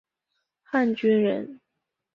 [0.63, 1.61] 汉军人。